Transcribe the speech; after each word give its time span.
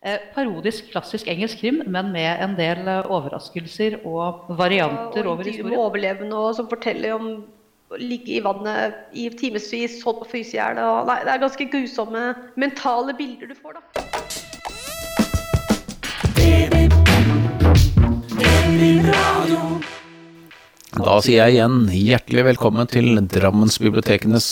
Eh, 0.00 0.16
parodisk 0.32 0.86
klassisk 0.94 1.28
engelsk 1.28 1.58
krim, 1.60 1.82
men 1.84 2.08
med 2.14 2.40
en 2.40 2.54
del 2.56 2.86
eh, 2.88 3.04
overraskelser 3.12 3.98
og 4.08 4.46
varianter 4.56 5.26
og 5.26 5.32
over 5.34 5.44
historien. 5.44 5.76
overlevende 5.76 6.36
og 6.40 6.54
som 6.56 6.70
forteller 6.70 7.12
om 7.18 7.26
å 7.92 8.00
ligge 8.00 8.32
i 8.38 8.40
vannet 8.40 8.96
i 9.12 9.28
timevis, 9.28 10.00
sånn 10.00 10.16
på 10.22 10.30
fryse 10.32 10.56
i 10.56 10.60
hjel. 10.62 10.80
Nei, 11.04 11.18
det 11.20 11.34
er 11.34 11.44
ganske 11.44 11.68
grusomme 11.68 12.32
mentale 12.56 13.12
bilder 13.20 13.52
du 13.52 13.56
får, 13.60 13.76
da. 13.76 13.82
Da 20.90 21.20
sier 21.22 21.44
jeg 21.46 21.54
igjen 21.54 21.84
hjertelig 21.94 22.42
velkommen 22.48 22.88
til 22.90 23.20
Drammensbibliotekenes 23.30 24.46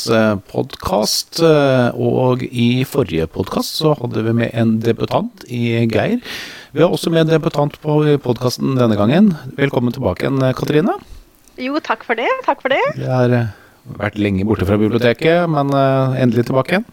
podkast. 0.46 1.40
Og 1.98 2.44
i 2.46 2.84
forrige 2.86 3.26
podkast 3.34 3.80
så 3.80 3.96
hadde 3.98 4.22
vi 4.22 4.34
med 4.44 4.54
en 4.54 4.76
debutant 4.84 5.42
i 5.50 5.82
Geir. 5.90 6.20
Vi 6.70 6.84
har 6.84 6.94
også 6.94 7.10
med 7.10 7.24
en 7.24 7.32
debutant 7.32 7.74
på 7.82 7.96
podkasten 8.22 8.78
denne 8.78 8.94
gangen. 9.00 9.32
Velkommen 9.58 9.96
tilbake 9.96 10.28
igjen, 10.28 10.38
Katrine. 10.54 10.94
Jo, 11.58 11.82
takk 11.82 12.06
for 12.06 12.14
det. 12.14 12.30
Takk 12.46 12.62
for 12.62 12.70
det. 12.70 12.84
Vi 12.94 13.10
har 13.10 13.34
eh, 13.34 13.50
vært 13.98 14.22
lenge 14.22 14.46
borte 14.46 14.68
fra 14.68 14.78
biblioteket, 14.78 15.42
men 15.50 15.74
eh, 15.74 16.20
endelig 16.22 16.46
tilbake 16.52 16.76
igjen. 16.76 16.86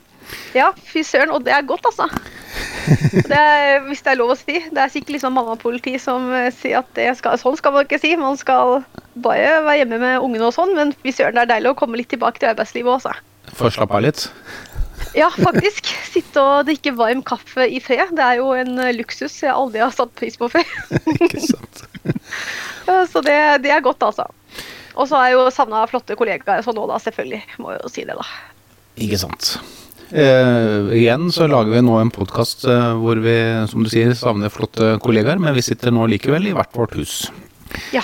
Ja, 0.55 0.71
fy 0.89 1.03
søren. 1.05 1.33
Og 1.35 1.45
det 1.45 1.53
er 1.55 1.65
godt, 1.67 1.85
altså. 1.91 2.09
Det 3.29 3.35
er, 3.35 3.79
hvis 3.87 4.03
det 4.05 4.11
er 4.11 4.19
lov 4.19 4.35
å 4.35 4.37
si. 4.37 4.59
Det 4.69 4.81
er 4.81 4.91
sikkert 4.93 5.15
liksom 5.15 5.33
mammapoliti 5.35 5.95
som 6.01 6.27
eh, 6.35 6.51
sier 6.53 6.83
at 6.83 6.99
skal, 7.17 7.39
sånn 7.41 7.57
skal 7.57 7.73
man 7.73 7.87
ikke 7.87 7.99
si. 8.01 8.13
Man 8.19 8.37
skal 8.39 8.83
bare 9.15 9.63
være 9.65 9.79
hjemme 9.81 9.99
med 10.01 10.19
ungene 10.21 10.49
og 10.49 10.53
sånn, 10.55 10.75
men 10.77 10.93
fy 11.01 11.13
søren, 11.15 11.37
det 11.37 11.45
er 11.45 11.53
deilig 11.55 11.73
å 11.73 11.79
komme 11.79 11.97
litt 11.99 12.11
tilbake 12.13 12.41
til 12.41 12.51
arbeidslivet 12.51 12.97
også. 12.97 13.15
Få 13.57 13.71
slappe 13.73 13.97
av 13.97 14.05
litt. 14.05 14.27
Ja, 15.15 15.29
faktisk. 15.31 15.89
Sitte 16.11 16.43
og 16.43 16.67
drikke 16.67 16.93
varm 16.95 17.23
kaffe 17.25 17.67
i 17.67 17.79
fred. 17.83 18.13
Det 18.15 18.23
er 18.23 18.39
jo 18.41 18.51
en 18.55 18.79
eh, 18.83 18.93
luksus 18.95 19.37
jeg 19.43 19.53
aldri 19.53 19.83
har 19.83 19.93
satt 19.95 20.13
pris 20.19 20.37
på 20.39 20.49
før. 20.51 20.75
Ikke 21.15 21.43
sant? 21.43 21.85
Så 23.11 23.21
det, 23.25 23.37
det 23.65 23.71
er 23.73 23.83
godt, 23.85 24.03
altså. 24.05 24.27
Og 24.95 25.07
så 25.09 25.17
har 25.17 25.29
jeg 25.29 25.35
jo 25.35 25.47
savna 25.51 25.81
flotte 25.89 26.15
kollegaer 26.19 26.61
sånn 26.63 26.77
nå, 26.77 26.85
da, 26.91 26.99
selvfølgelig. 27.03 27.41
Må 27.63 27.73
jo 27.75 27.89
si 27.91 28.05
det, 28.07 28.15
da. 28.15 28.27
Ikke 29.01 29.19
sant. 29.19 29.55
Eh, 30.13 30.91
igjen 30.93 31.31
så 31.33 31.47
lager 31.49 31.73
vi 31.73 31.79
nå 31.81 31.95
en 31.97 32.11
podkast 32.13 32.67
eh, 32.69 32.91
hvor 33.01 33.17
vi, 33.23 33.33
som 33.71 33.81
du 33.81 33.89
sier, 33.89 34.11
savner 34.17 34.51
flotte 34.53 34.99
kollegaer, 35.01 35.39
men 35.41 35.55
vi 35.57 35.63
sitter 35.65 35.89
nå 35.93 36.05
likevel 36.11 36.45
i 36.51 36.53
hvert 36.53 36.69
vårt 36.77 36.93
hus. 36.99 37.13
Ja. 37.95 38.03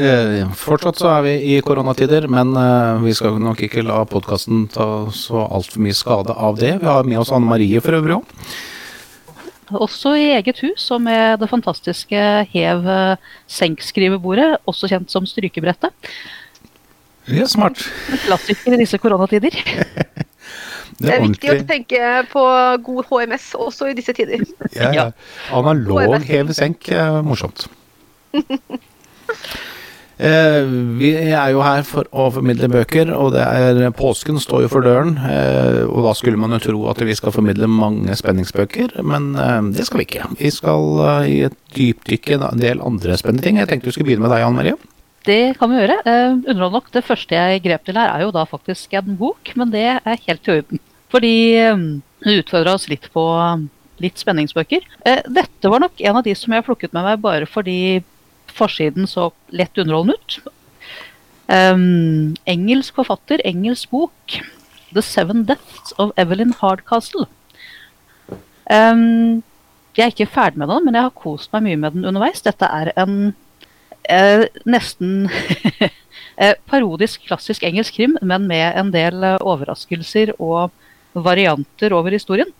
Eh, 0.00 0.48
fortsatt 0.56 0.96
så 1.02 1.10
er 1.12 1.22
vi 1.26 1.34
i 1.52 1.60
koronatider, 1.66 2.24
men 2.30 2.54
eh, 2.56 3.02
vi 3.04 3.12
skal 3.16 3.36
nok 3.42 3.60
ikke 3.66 3.84
la 3.84 3.98
podkasten 4.08 4.68
ta 4.72 4.86
så 5.12 5.44
altfor 5.44 5.80
mye 5.84 5.96
skade 5.98 6.32
av 6.32 6.56
det. 6.62 6.72
Vi 6.80 6.88
har 6.88 7.04
med 7.04 7.20
oss 7.20 7.32
Anne 7.36 7.48
Marie 7.50 7.80
for 7.84 7.92
øvrig 7.98 8.14
òg. 8.20 8.26
Også 9.70 10.16
i 10.18 10.32
eget 10.34 10.58
hus, 10.64 10.90
og 10.90 11.00
med 11.04 11.38
det 11.42 11.48
fantastiske 11.50 12.20
hev-senk-skrivebordet, 12.54 14.56
også 14.66 14.88
kjent 14.90 15.10
som 15.12 15.26
strykebrettet. 15.28 15.92
Ja, 17.30 17.46
smart. 17.46 17.78
En 18.10 18.18
klassiker 18.24 18.72
i 18.74 18.80
disse 18.80 18.98
koronatider. 18.98 19.54
Det 21.00 21.14
er 21.14 21.22
viktig 21.24 21.52
å 21.54 21.58
tenke 21.68 22.12
på 22.28 22.44
god 22.86 23.08
HMS 23.08 23.50
også 23.56 23.88
i 23.90 23.96
disse 23.96 24.12
tider. 24.16 24.44
Ja, 24.76 24.90
ja. 24.92 25.06
Analog 25.56 26.20
hev-senk, 26.28 26.90
eh, 26.92 27.20
morsomt. 27.26 27.66
Eh, 30.20 30.66
vi 31.00 31.14
er 31.16 31.46
jo 31.54 31.62
her 31.64 31.80
for 31.88 32.04
å 32.12 32.26
formidle 32.34 32.68
bøker, 32.68 33.08
og 33.16 33.30
det 33.32 33.40
er 33.40 33.94
påsken 33.96 34.36
står 34.42 34.66
jo 34.66 34.68
for 34.74 34.84
døren. 34.84 35.14
Eh, 35.16 35.78
og 35.86 36.04
da 36.04 36.12
skulle 36.18 36.36
man 36.36 36.52
jo 36.52 36.60
tro 36.60 36.82
at 36.92 37.00
vi 37.08 37.16
skal 37.16 37.32
formidle 37.32 37.70
mange 37.72 38.12
spenningsbøker, 38.20 38.98
men 39.00 39.30
eh, 39.40 39.70
det 39.78 39.86
skal 39.88 40.02
vi 40.02 40.08
ikke. 40.10 40.28
Vi 40.42 40.52
skal 40.52 41.00
eh, 41.06 41.30
i 41.30 41.38
et 41.48 41.56
dypdykke 41.72 42.36
i 42.36 42.40
en 42.50 42.60
del 42.60 42.84
andre 42.84 43.16
spennende 43.16 43.46
ting. 43.46 43.62
Jeg 43.62 43.70
tenkte 43.72 43.88
vi 43.88 43.96
skulle 43.96 44.10
begynne 44.10 44.26
med 44.26 44.34
deg, 44.34 44.44
Anne 44.44 44.60
Marie. 44.60 44.76
Det 45.24 45.40
kan 45.60 45.72
vi 45.72 45.80
gjøre. 45.80 45.98
Eh, 46.04 46.36
Underhold 46.52 46.76
nok, 46.76 46.92
det 46.92 47.06
første 47.08 47.40
jeg 47.40 47.64
grep 47.64 47.88
til 47.88 47.96
her, 47.96 48.12
er 48.12 48.26
jo 48.26 48.36
da 48.36 48.44
faktisk 48.48 49.00
en 49.00 49.16
bok, 49.20 49.54
men 49.56 49.72
det 49.72 49.86
er 49.88 50.24
helt 50.28 50.48
i 50.52 50.58
orden. 50.58 50.84
Fordi 51.10 51.34
um, 51.70 51.84
hun 52.24 52.40
utfordra 52.40 52.76
oss 52.78 52.88
litt 52.90 53.08
på 53.14 53.24
um, 53.34 53.66
litt 54.00 54.20
spenningsbøker. 54.20 54.86
Eh, 55.08 55.20
dette 55.28 55.72
var 55.72 55.82
nok 55.82 56.00
en 56.00 56.20
av 56.20 56.24
de 56.26 56.34
som 56.38 56.54
jeg 56.54 56.66
plukket 56.66 56.94
med 56.96 57.06
meg 57.06 57.20
bare 57.24 57.48
fordi 57.50 58.00
forsiden 58.50 59.06
så 59.10 59.28
lett 59.54 59.78
underholdende 59.78 60.18
ut. 60.18 60.56
Um, 61.50 62.36
engelsk 62.50 62.96
forfatter, 62.98 63.42
engelsk 63.46 63.90
bok. 63.90 64.40
'The 64.90 65.02
Seven 65.06 65.44
Deaths 65.46 65.94
of 65.98 66.10
Evelyn 66.18 66.54
Hardcastle'. 66.58 67.28
Um, 68.70 69.42
jeg 69.96 70.04
er 70.04 70.12
ikke 70.14 70.30
ferdig 70.30 70.58
med 70.58 70.70
den, 70.70 70.84
men 70.86 70.96
jeg 70.96 71.06
har 71.06 71.14
kost 71.14 71.52
meg 71.54 71.64
mye 71.66 71.78
med 71.78 71.96
den 71.96 72.06
underveis. 72.06 72.42
Dette 72.42 72.66
er 72.66 72.92
en 72.98 73.32
eh, 74.08 74.46
nesten 74.64 75.26
eh, 76.42 76.54
parodisk 76.70 77.26
klassisk 77.26 77.66
engelsk 77.66 77.98
krim, 77.98 78.16
men 78.22 78.46
med 78.50 78.78
en 78.78 78.92
del 78.94 79.26
eh, 79.26 79.40
overraskelser 79.42 80.34
og 80.38 80.70
varianter 81.12 81.94
over 81.96 82.14
historien. 82.14 82.50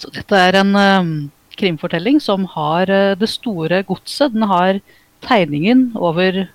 Så 0.00 0.10
dette 0.14 0.38
er 0.38 0.58
en 0.58 0.74
uh, 0.74 1.12
krimfortelling 1.54 2.20
som 2.22 2.48
har 2.54 2.90
uh, 2.90 3.14
det 3.18 3.30
store 3.30 3.82
godset. 3.86 4.34
Den 4.34 4.46
har 4.50 4.80
tegningen 5.24 5.92
over 5.94 6.46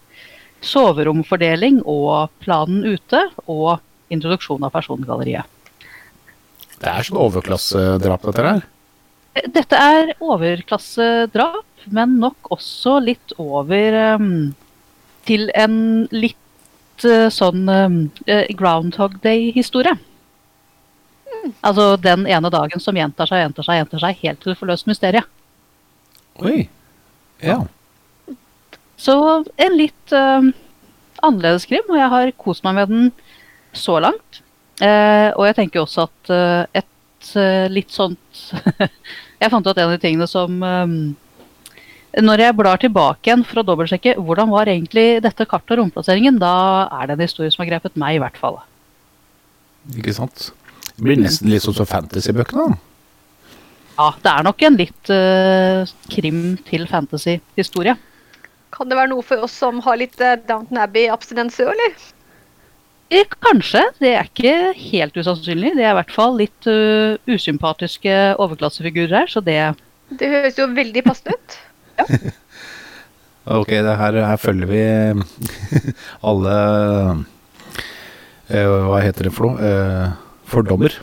soveromfordeling 0.65 1.79
og 1.87 2.33
planen 2.43 2.83
ute, 2.83 3.21
og 3.47 3.79
introduksjon 4.11 4.65
av 4.65 4.73
persongalleriet. 4.73 5.47
Det 6.79 6.91
er 6.91 7.07
sånn 7.07 7.19
overklassedrap, 7.19 8.27
dette 8.27 8.45
her. 8.45 8.67
Eh, 9.37 9.47
Dette 9.55 9.79
er 9.79 10.13
overklassedrap, 10.19 11.87
men 11.95 12.17
nok 12.19 12.51
også 12.51 12.97
litt 13.03 13.33
over 13.39 13.95
um, 14.19 14.51
til 15.27 15.47
en 15.55 15.79
litt 16.11 17.07
uh, 17.07 17.31
sånn 17.31 17.63
Groundhog 18.59 19.19
Day-historie. 19.23 19.95
Altså 21.65 21.93
den 22.01 22.25
ene 22.29 22.51
dagen 22.53 22.81
som 22.83 22.97
gjentar 22.97 23.29
seg, 23.29 23.43
gjentar 23.43 23.67
seg, 23.67 23.81
gjentar 23.81 24.03
seg, 24.03 24.21
helt 24.23 24.41
til 24.43 24.53
du 24.53 24.59
får 24.59 24.71
løst 24.71 24.89
mysteriet. 24.89 25.27
Oi. 26.39 26.67
Ja. 27.43 27.61
Så 28.99 29.15
en 29.59 29.77
litt 29.79 30.13
uh, 30.15 30.43
annerledes 31.23 31.67
krim, 31.69 31.87
og 31.87 31.99
jeg 31.99 32.11
har 32.13 32.35
kost 32.39 32.65
meg 32.67 32.77
med 32.79 32.91
den 32.91 33.09
så 33.75 33.99
langt. 34.03 34.41
Uh, 34.79 35.31
og 35.35 35.45
jeg 35.49 35.57
tenker 35.59 35.83
også 35.83 36.07
at 36.07 36.31
uh, 36.31 36.63
et 36.75 36.87
litt 37.75 37.91
sånt 37.91 38.37
Jeg 39.41 39.51
fant 39.51 39.65
ut 39.65 39.71
at 39.73 39.81
en 39.81 39.89
av 39.89 39.91
de 39.91 39.99
tingene 39.99 40.23
som 40.31 40.53
um, 40.63 40.93
Når 42.15 42.43
jeg 42.45 42.55
blar 42.55 42.79
tilbake 42.79 43.27
igjen 43.27 43.43
for 43.43 43.59
å 43.59 43.65
dobbeltsjekke 43.67 44.13
hvordan 44.23 44.47
var 44.53 44.71
egentlig 44.71 45.19
dette 45.25 45.43
kartet 45.43 45.75
og 45.75 45.81
romplasseringen, 45.81 46.39
da 46.39 46.87
er 47.01 47.09
det 47.09 47.17
en 47.17 47.25
historie 47.25 47.51
som 47.51 47.65
har 47.65 47.73
grepet 47.73 47.99
meg, 47.99 48.15
i 48.15 48.23
hvert 48.23 48.39
fall. 48.39 48.61
Ikke 49.99 50.15
sant. 50.15 50.49
Det 50.99 51.05
blir 51.07 51.19
nesten 51.21 51.47
litt 51.47 51.63
sånn 51.63 51.77
som 51.77 51.87
fantasybøkene. 51.87 52.75
Ja, 53.95 54.07
det 54.19 54.31
er 54.31 54.45
nok 54.47 54.63
en 54.67 54.77
litt 54.79 55.11
uh, 55.11 55.87
krim 56.11 56.41
til 56.67 56.83
fantasy-historie. 56.91 57.95
Kan 58.75 58.91
det 58.91 58.97
være 58.99 59.11
noe 59.13 59.23
for 59.23 59.47
oss 59.47 59.55
som 59.59 59.79
har 59.85 59.99
litt 59.99 60.19
uh, 60.19 60.35
Downton 60.43 60.79
Abbey-abstinenser, 60.83 61.71
eller? 61.71 61.95
Eh, 63.15 63.31
Kanskje. 63.47 63.85
Det 64.03 64.11
er 64.11 64.27
ikke 64.27 64.53
helt 64.91 65.15
usannsynlig. 65.15 65.71
Det 65.79 65.87
er 65.87 65.95
i 65.95 65.99
hvert 66.01 66.13
fall 66.13 66.35
litt 66.39 66.67
uh, 66.67 67.15
usympatiske 67.31 68.19
overklassefigurer 68.43 69.21
her, 69.21 69.31
så 69.31 69.39
det 69.39 69.57
Det 70.19 70.29
høres 70.35 70.59
jo 70.59 70.67
veldig 70.75 71.07
passende 71.07 71.39
ut. 71.39 71.59
Ok, 73.49 73.71
det 73.71 73.95
her, 73.97 74.13
her 74.13 74.37
følger 74.37 74.67
vi 74.69 74.81
alle 76.29 76.55
eh, 78.51 78.67
Hva 78.67 78.99
heter 79.01 79.25
det 79.25 79.31
for 79.33 79.49
noe? 79.49 79.71
Fordommer. 80.49 80.93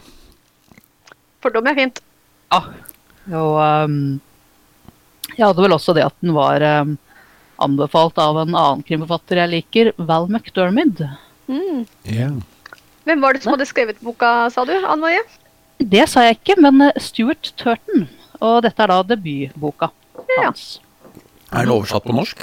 Fordom 1.45 1.69
er 1.71 1.77
fint. 1.79 2.01
Ja. 2.53 2.61
Og 3.37 3.57
um, 3.87 3.97
jeg 5.37 5.43
hadde 5.45 5.63
vel 5.65 5.75
også 5.77 5.95
det 5.97 6.05
at 6.07 6.15
den 6.23 6.35
var 6.37 6.63
um, 6.83 6.97
anbefalt 7.63 8.19
av 8.23 8.39
en 8.43 8.55
annen 8.55 8.85
krimforfatter 8.87 9.41
jeg 9.43 9.53
liker, 9.55 9.93
Val 10.09 10.29
McDermid. 10.31 11.03
Mm. 11.51 11.85
Ja. 12.11 12.31
Hvem 13.07 13.23
var 13.23 13.37
det 13.37 13.45
som 13.45 13.55
hadde 13.55 13.69
skrevet 13.69 14.01
boka, 14.03 14.49
sa 14.51 14.65
du? 14.67 14.75
Anne 14.81 15.03
Marie? 15.05 15.23
Det 15.79 16.07
sa 16.11 16.25
jeg 16.27 16.39
ikke, 16.41 16.57
men 16.65 16.81
eh, 16.89 16.97
Stuart 17.03 17.53
Turton. 17.61 18.07
Og 18.43 18.63
dette 18.65 18.83
er 18.83 18.91
da 18.91 19.03
debutboka 19.15 19.91
Ja. 20.37 20.47
hans. 20.49 20.81
Er 21.53 21.63
den 21.67 21.75
oversatt 21.77 22.05
på 22.09 22.15
norsk? 22.17 22.43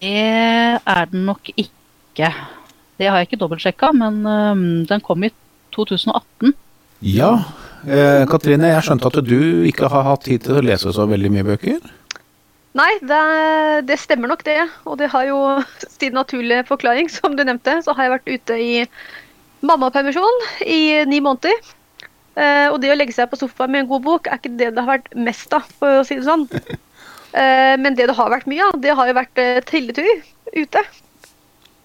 Det 0.00 0.80
er 0.80 1.06
den 1.12 1.26
nok 1.28 1.52
ikke. 1.54 2.32
Det 2.98 3.06
har 3.08 3.20
jeg 3.20 3.28
ikke 3.28 3.38
dobbeltsjekka, 3.40 3.92
men 3.96 4.18
um, 4.26 4.64
den 4.88 5.04
kom 5.04 5.22
i 5.24 5.30
2018. 5.76 6.54
Ja. 7.06 7.32
Eh, 7.88 8.26
Katrine, 8.28 8.74
jeg 8.74 8.84
skjønte 8.86 9.08
at 9.08 9.24
du 9.24 9.64
ikke 9.68 9.88
har 9.92 10.04
hatt 10.04 10.26
tid 10.28 10.44
til 10.44 10.60
å 10.60 10.64
lese 10.64 10.92
så 10.92 11.06
veldig 11.08 11.32
mye 11.32 11.46
bøker. 11.52 11.80
Nei, 12.78 12.90
det, 13.02 13.20
det 13.88 13.98
stemmer 13.98 14.30
nok 14.30 14.44
det. 14.46 14.60
Og 14.86 15.00
det 15.00 15.10
har 15.10 15.26
jo 15.26 15.40
sin 15.88 16.14
naturlige 16.14 16.68
forklaring, 16.68 17.10
som 17.10 17.34
du 17.36 17.42
nevnte. 17.46 17.80
Så 17.84 17.96
har 17.96 18.06
jeg 18.06 18.14
vært 18.18 18.30
ute 18.36 18.60
i 18.60 18.72
mammapermisjon 19.66 20.44
i 20.66 21.02
ni 21.08 21.20
måneder. 21.24 21.56
Eh, 22.38 22.68
og 22.70 22.78
det 22.82 22.92
å 22.92 22.98
legge 22.98 23.16
seg 23.16 23.30
på 23.30 23.40
sofaen 23.40 23.72
med 23.72 23.84
en 23.84 23.90
god 23.90 24.04
bok 24.06 24.28
er 24.30 24.38
ikke 24.38 24.54
det 24.54 24.70
det 24.76 24.84
har 24.84 24.98
vært 24.98 25.10
mest 25.18 25.52
av, 25.56 25.66
for 25.80 26.00
å 26.00 26.06
si 26.06 26.20
det 26.20 26.28
sånn. 26.28 26.48
Eh, 27.30 27.76
men 27.78 27.94
det 27.94 28.08
det 28.10 28.16
har 28.18 28.26
vært 28.26 28.48
mye 28.50 28.64
av, 28.66 28.78
det 28.82 28.90
har 28.98 29.06
jo 29.06 29.12
vært 29.14 29.38
eh, 29.38 29.60
trilletur 29.62 30.08
ute. 30.50 30.80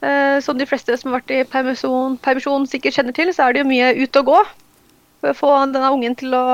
Eh, 0.06 0.40
som 0.44 0.58
de 0.58 0.68
fleste 0.70 0.94
som 1.00 1.12
har 1.12 1.22
vært 1.22 1.34
i 1.34 1.42
permisjon, 1.50 2.20
permisjon 2.22 2.68
sikkert 2.70 3.00
kjenner 3.00 3.16
til, 3.16 3.32
så 3.34 3.48
er 3.48 3.56
det 3.56 3.64
jo 3.64 3.72
mye 3.72 3.94
ut 4.04 4.22
og 4.22 4.30
gå. 4.30 4.40
For 5.24 5.32
å 5.32 5.38
få 5.40 5.52
denne 5.72 5.92
ungen 5.96 6.18
til 6.20 6.36
å 6.38 6.46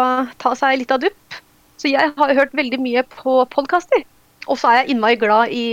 ta 0.41 0.53
seg 0.55 0.79
litt 0.79 0.93
av 0.93 1.01
dupp. 1.03 1.39
Så 1.81 1.91
jeg 1.91 2.13
har 2.15 2.35
hørt 2.37 2.55
veldig 2.55 2.79
mye 2.79 3.03
på 3.09 3.41
podkaster. 3.51 4.05
Og 4.47 4.57
så 4.57 4.69
er 4.69 4.77
jeg 4.79 4.93
innmari 4.93 5.17
glad 5.21 5.51
i 5.53 5.65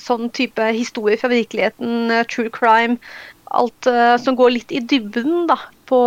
sånn 0.00 0.30
type 0.36 0.64
historier 0.74 1.20
fra 1.20 1.30
virkeligheten, 1.32 2.10
eh, 2.10 2.26
true 2.28 2.50
crime. 2.52 2.98
Alt 3.50 3.86
uh, 3.90 4.14
som 4.22 4.36
går 4.38 4.52
litt 4.54 4.70
i 4.70 4.78
dybden 4.78 5.48
da, 5.50 5.56
på, 5.90 5.98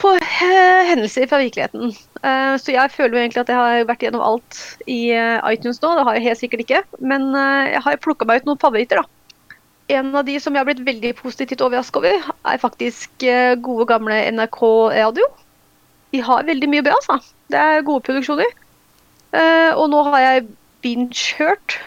på 0.00 0.12
uh, 0.16 0.78
hendelser 0.88 1.26
fra 1.28 1.40
virkeligheten. 1.42 1.92
Uh, 2.24 2.56
så 2.56 2.72
jeg 2.72 2.94
føler 2.94 3.18
jo 3.18 3.22
egentlig 3.26 3.42
at 3.42 3.52
jeg 3.52 3.60
har 3.60 3.88
vært 3.90 4.06
gjennom 4.06 4.24
alt 4.24 4.60
i 4.88 5.12
iTunes 5.50 5.82
nå. 5.82 5.92
Det 5.98 6.06
har 6.08 6.16
jeg 6.16 6.26
helt 6.30 6.40
sikkert 6.40 6.64
ikke. 6.64 6.82
Men 7.12 7.28
jeg 7.36 7.84
har 7.84 8.00
plukka 8.00 8.28
meg 8.28 8.40
ut 8.40 8.48
noen 8.48 8.62
favoritter, 8.62 9.02
da. 9.02 9.19
En 9.90 10.14
av 10.14 10.24
de 10.26 10.36
som 10.42 10.54
jeg 10.54 10.62
har 10.62 10.68
blitt 10.68 10.84
veldig 10.86 11.12
positivt 11.18 11.62
overraska 11.64 12.00
over, 12.00 12.26
er 12.46 12.62
faktisk 12.62 13.24
eh, 13.26 13.56
gode, 13.58 13.88
gamle 13.90 14.18
NRK 14.36 14.60
Radio. 14.94 15.26
De 16.14 16.22
har 16.26 16.46
veldig 16.46 16.68
mye 16.70 16.84
bra, 16.86 16.98
altså. 16.98 17.34
Det 17.50 17.58
er 17.58 17.86
gode 17.86 18.04
produksjoner. 18.06 18.52
Eh, 19.34 19.72
og 19.74 19.88
nå 19.90 20.02
har 20.10 20.24
jeg 20.24 20.46
binge-hørt. 20.84 21.78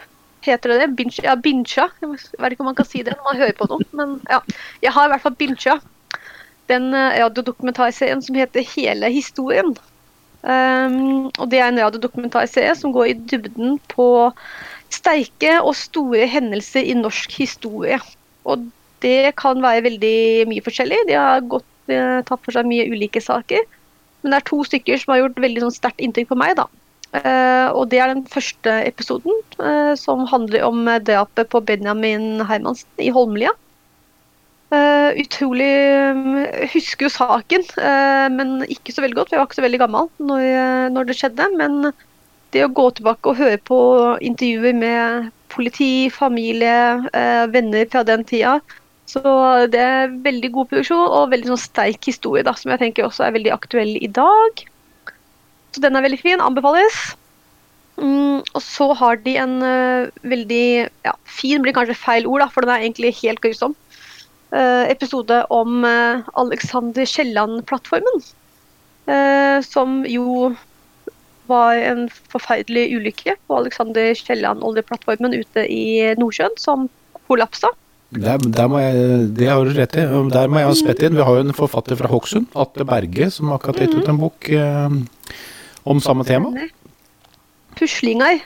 Heter 0.44 0.74
det 0.74 0.80
det? 0.82 0.90
Binge, 1.00 1.24
ja, 1.24 1.36
bincha. 1.40 1.88
Jeg 2.02 2.12
vet 2.40 2.56
ikke 2.56 2.66
om 2.66 2.72
man 2.74 2.78
kan 2.80 2.88
si 2.88 3.04
det 3.04 3.16
når 3.16 3.28
man 3.30 3.42
hører 3.42 3.58
på 3.60 3.70
noe, 3.72 3.88
men 3.96 4.18
ja. 4.32 4.42
Jeg 4.84 4.92
har 4.96 5.08
i 5.08 5.14
hvert 5.14 5.24
fall 5.24 5.40
bincha 5.40 5.80
den 6.72 6.94
eh, 6.94 7.20
radiodokumentarserien 7.24 8.24
som 8.24 8.36
heter 8.40 8.68
Hele 8.76 9.12
historien. 9.12 9.74
Um, 10.44 11.30
og 11.40 11.46
det 11.52 11.62
er 11.62 11.70
en 11.72 11.80
radiodokumentarserie 11.80 12.76
som 12.76 12.92
går 12.92 13.06
i 13.06 13.20
dybden 13.32 13.78
på 13.94 14.08
sterke 14.94 15.58
og 15.62 15.74
store 15.78 16.28
hendelser 16.30 16.86
i 16.86 16.96
norsk 16.98 17.34
historie. 17.42 18.00
Og 18.46 18.68
det 19.04 19.34
kan 19.40 19.62
være 19.64 19.86
veldig 19.90 20.18
mye 20.52 20.64
forskjellig. 20.64 21.02
De 21.10 21.18
har 21.18 21.44
gått, 21.52 21.68
eh, 21.90 22.22
tatt 22.28 22.44
for 22.46 22.56
seg 22.56 22.70
mye 22.70 22.88
ulike 22.92 23.22
saker. 23.24 23.66
Men 24.22 24.32
det 24.32 24.40
er 24.40 24.50
to 24.50 24.64
stykker 24.64 25.00
som 25.00 25.14
har 25.14 25.24
gjort 25.24 25.44
veldig 25.44 25.66
sånn, 25.66 25.76
sterkt 25.76 26.04
inntrykk 26.04 26.32
på 26.32 26.40
meg. 26.40 26.56
da. 26.56 26.68
Eh, 27.14 27.68
og 27.78 27.90
det 27.92 28.00
er 28.02 28.10
den 28.10 28.24
første 28.26 28.72
episoden, 28.88 29.36
eh, 29.60 29.94
som 30.00 30.26
handler 30.26 30.64
om 30.66 30.88
eh, 30.88 31.00
drapet 31.00 31.50
på 31.50 31.62
Benjamin 31.62 32.42
Hermansen 32.42 32.90
i 32.98 33.12
Holmlia. 33.14 33.52
Eh, 34.74 35.10
utrolig 35.22 35.70
Jeg 35.70 36.70
husker 36.74 37.06
jo 37.06 37.12
saken, 37.14 37.68
eh, 37.78 38.30
men 38.34 38.64
ikke 38.66 38.96
så 38.96 39.04
veldig 39.04 39.20
godt. 39.20 39.30
for 39.30 39.36
Jeg 39.36 39.42
var 39.44 39.48
ikke 39.50 39.62
så 39.62 39.68
veldig 39.68 39.84
gammel 39.84 40.10
når, 40.20 40.42
eh, 40.42 40.90
når 40.90 41.06
det 41.06 41.18
skjedde. 41.20 41.46
Men 41.60 41.94
det 42.54 42.66
å 42.66 42.74
gå 42.74 42.90
tilbake 42.98 43.32
og 43.32 43.40
høre 43.40 43.60
på 43.70 43.80
intervjuer 44.22 44.76
med 44.78 45.32
politi, 45.54 46.10
familie, 46.14 47.04
eh, 47.14 47.46
venner 47.54 47.90
fra 47.92 48.04
den 48.08 48.24
tida 48.26 48.60
Så 49.06 49.22
det 49.70 49.82
er 49.82 50.14
veldig 50.26 50.50
god 50.56 50.70
produksjon 50.72 51.02
og 51.04 51.34
veldig 51.34 51.52
sånn 51.52 51.60
sterk 51.60 52.08
historie, 52.08 52.46
da, 52.48 52.54
som 52.58 52.72
jeg 52.72 52.82
tenker 52.82 53.06
også 53.06 53.26
er 53.28 53.36
veldig 53.36 53.52
aktuell 53.54 53.98
i 54.00 54.08
dag. 54.08 54.64
Så 55.76 55.84
den 55.84 55.98
er 56.00 56.06
veldig 56.06 56.22
fin. 56.22 56.42
Anbefales. 56.42 56.96
Mm, 58.00 58.42
og 58.42 58.62
så 58.64 58.88
har 58.98 59.20
de 59.22 59.36
en 59.38 59.58
uh, 59.62 60.10
veldig 60.24 60.88
ja, 61.06 61.14
fin 61.30 61.62
blir 61.62 61.76
kanskje 61.76 62.00
feil 62.00 62.26
ord, 62.26 62.42
da, 62.42 62.48
for 62.50 62.66
den 62.66 62.74
er 62.74 62.86
egentlig 62.88 63.12
helt 63.20 63.44
grusom. 63.44 63.76
Uh, 64.56 64.88
episode 64.88 65.44
om 65.54 65.84
uh, 65.84 66.24
Alexander 66.40 67.06
Kielland-plattformen. 67.06 68.24
som 69.68 70.06
jo 70.08 70.56
var 71.50 71.78
en 71.80 72.06
forferdelig 72.32 72.90
ulykke 72.98 73.38
på 73.48 73.58
Alexander 73.62 74.14
Kielland-oljeplattformen 74.18 75.36
ute 75.36 75.66
i 75.70 76.14
Nordsjøen, 76.20 76.56
som 76.62 76.88
kollapsa. 77.28 77.72
Der, 78.14 78.38
der 78.38 78.70
må 78.70 78.78
jeg, 78.78 79.28
det 79.38 79.50
har 79.50 79.66
du 79.66 79.74
rett 79.74 79.96
i. 79.98 80.06
Der 80.34 80.52
må 80.52 80.62
jeg 80.62 80.70
ha 80.70 80.78
spett 80.78 81.02
inn. 81.06 81.18
Vi 81.18 81.26
har 81.26 81.40
jo 81.40 81.46
en 81.48 81.58
forfatter 81.58 81.98
fra 81.98 82.12
Hokksund, 82.12 82.52
Atle 82.54 82.86
Berge, 82.86 83.30
som 83.34 83.52
akkurat 83.56 83.82
har 83.82 83.88
gitt 83.88 84.04
ut 84.04 84.12
en 84.12 84.22
bok 84.22 84.50
eh, 84.54 84.98
om 85.90 86.02
samme 86.04 86.26
tema. 86.28 86.68
Puslinger. 87.80 88.44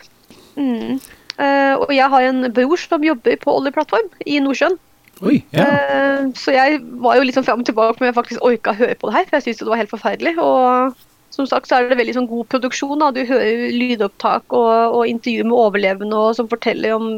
Mm. 0.55 1.01
Eh, 1.37 1.73
og 1.75 1.91
jeg 1.93 2.09
har 2.13 2.29
en 2.29 2.47
bror 2.53 2.79
som 2.79 3.03
jobber 3.03 3.35
på 3.43 3.57
oljeplattform 3.59 4.07
i 4.25 4.39
Nordsjøen. 4.43 4.79
Oi, 5.25 5.41
ja. 5.51 5.65
Eh, 5.65 6.23
så 6.37 6.53
jeg 6.53 6.79
var 7.01 7.17
jo 7.17 7.25
litt 7.25 7.35
sånn 7.35 7.45
fram 7.45 7.63
og 7.63 7.67
tilbake 7.67 7.99
om 7.99 8.07
jeg 8.07 8.15
faktisk 8.15 8.43
orka 8.45 8.73
å 8.73 8.79
høre 8.79 8.95
på 8.95 9.09
det 9.09 9.17
her, 9.17 9.27
for 9.27 9.37
jeg 9.37 9.47
syntes 9.47 9.65
det 9.65 9.71
var 9.73 9.81
helt 9.81 9.93
forferdelig. 9.93 10.33
Og 10.39 11.06
som 11.33 11.47
sagt 11.49 11.69
så 11.69 11.77
er 11.77 11.89
det 11.89 11.99
veldig 11.99 12.15
sånn 12.17 12.29
god 12.29 12.47
produksjon. 12.53 12.99
da, 13.01 13.11
Du 13.11 13.23
hører 13.27 13.71
lydopptak 13.75 14.53
og, 14.55 14.97
og 14.97 15.09
intervjuer 15.09 15.47
med 15.47 15.57
overlevende 15.57 16.17
og, 16.17 16.35
som 16.37 16.49
forteller 16.51 16.95
om 16.95 17.09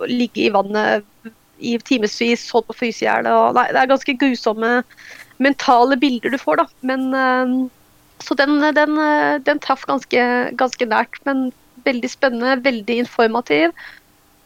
å 0.00 0.08
ligge 0.10 0.46
i 0.46 0.52
vannet 0.52 1.06
i 1.56 1.76
timevis, 1.80 2.50
holdt 2.52 2.68
på 2.68 2.74
å 2.74 2.80
fryse 2.82 3.04
i 3.04 3.08
hjel. 3.08 3.28
det 3.56 3.80
er 3.80 3.88
ganske 3.88 4.16
grusomme 4.20 4.82
mentale 5.42 5.96
bilder 6.00 6.32
du 6.32 6.38
får, 6.40 6.62
da. 6.62 6.66
Men 6.80 7.08
eh, 7.14 7.54
Så 8.24 8.34
den, 8.34 8.58
den, 8.60 8.98
eh, 8.98 9.38
den 9.44 9.58
traff 9.60 9.84
ganske, 9.88 10.20
ganske 10.56 10.88
nært. 10.88 11.20
Men 11.24 11.50
veldig 11.86 12.10
spennende, 12.10 12.56
veldig 12.64 13.00
informativ. 13.04 13.74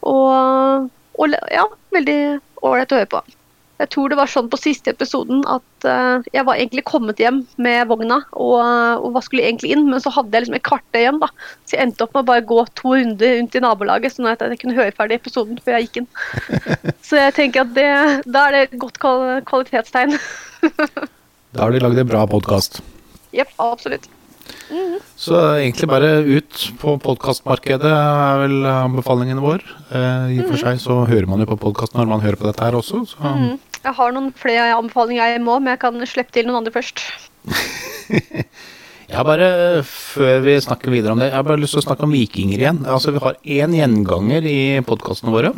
Og, 0.07 0.89
og 1.19 1.37
ja, 1.53 1.67
veldig 1.95 2.19
ålreit 2.67 2.93
å 2.93 3.01
høre 3.01 3.13
på. 3.15 3.23
Jeg 3.81 3.89
tror 3.95 4.13
det 4.13 4.19
var 4.19 4.29
sånn 4.29 4.51
på 4.53 4.59
siste 4.61 4.93
episoden 4.93 5.41
at 5.49 5.87
uh, 5.89 6.27
jeg 6.35 6.45
var 6.45 6.59
egentlig 6.61 6.85
kommet 6.89 7.21
hjem 7.23 7.41
med 7.57 7.89
vogna 7.89 8.19
og, 8.37 8.59
og 8.61 9.15
var 9.15 9.25
skulle 9.25 9.47
egentlig 9.47 9.73
inn, 9.73 9.87
men 9.89 10.03
så 10.05 10.13
hadde 10.13 10.37
jeg 10.37 10.45
liksom 10.45 10.59
et 10.59 10.67
kvarter 10.69 11.01
igjen. 11.01 11.21
da. 11.23 11.31
Så 11.65 11.79
jeg 11.79 11.87
endte 11.87 12.05
opp 12.05 12.13
med 12.17 12.27
å 12.27 12.31
bare 12.33 12.45
gå 12.51 12.61
to 12.77 12.93
runder 12.99 13.39
rundt 13.39 13.57
i 13.57 13.65
nabolaget, 13.65 14.17
sånn 14.17 14.29
at 14.29 14.45
jeg 14.45 14.61
kunne 14.61 14.77
høre 14.77 14.95
ferdig 14.97 15.21
episoden 15.23 15.61
før 15.65 15.79
jeg 15.79 15.89
gikk 15.89 16.03
inn. 16.03 16.11
Så 17.09 17.19
jeg 17.19 17.37
tenker 17.39 17.65
at 17.65 17.75
det, 17.75 17.91
da 18.29 18.47
er 18.47 18.57
det 18.57 18.63
et 18.69 18.79
godt 18.85 19.01
kvalitetstegn. 19.01 20.19
Da 21.51 21.65
har 21.65 21.73
de 21.75 21.81
lagd 21.83 21.99
en 21.99 22.07
bra 22.07 22.21
podkast. 22.31 22.77
Jepp, 23.35 23.51
absolutt. 23.59 24.05
Så 25.19 25.35
egentlig 25.59 25.89
bare 25.91 26.11
ut 26.23 26.61
på 26.81 26.95
podkastmarkedet 27.03 27.91
er 27.91 28.43
vel 28.45 28.69
anbefalingen 28.71 29.43
vår. 29.43 29.65
Eh, 29.91 30.37
I 30.37 30.39
og 30.45 30.53
for 30.53 30.63
seg 30.63 30.79
så 30.83 31.01
hører 31.11 31.27
man 31.31 31.43
jo 31.43 31.49
på 31.51 31.59
podkast 31.67 31.97
når 31.99 32.09
man 32.11 32.23
hører 32.23 32.39
på 32.39 32.47
dette 32.47 32.65
her 32.65 32.79
også. 32.79 33.03
Så. 33.11 33.19
Mm. 33.21 33.59
Jeg 33.81 33.97
har 33.97 34.13
noen 34.13 34.29
flere 34.37 34.75
anbefalinger 34.77 35.35
jeg 35.35 35.43
må, 35.45 35.57
men 35.61 35.73
jeg 35.73 35.81
kan 35.83 36.03
slippe 36.09 36.35
til 36.37 36.49
noen 36.49 36.61
andre 36.61 36.75
først. 36.75 37.01
Jeg 39.11 39.19
har 39.19 39.27
bare, 39.27 39.47
før 39.83 40.37
vi 40.45 40.53
snakker 40.63 40.93
videre 40.95 41.17
om 41.17 41.19
det, 41.19 41.33
jeg 41.33 41.35
har 41.35 41.43
bare 41.43 41.59
lyst 41.59 41.75
til 41.75 41.81
å 41.81 41.83
snakke 41.83 42.05
om 42.07 42.13
vikinger 42.15 42.61
igjen. 42.61 42.77
Altså 42.87 43.11
Vi 43.11 43.19
har 43.25 43.41
én 43.43 43.73
gjenganger 43.75 44.45
i 44.47 44.59
podkastene 44.87 45.33
våre. 45.35 45.51